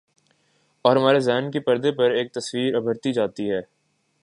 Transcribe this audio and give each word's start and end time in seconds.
اورہمارے 0.85 1.19
ذہن 1.19 1.51
کے 1.51 1.59
پردے 1.59 1.91
پر 1.91 2.11
ایک 2.11 2.33
تصویر 2.33 2.75
ابھرتی 2.75 3.13
جاتی 3.13 3.49
ہے۔ 3.51 3.61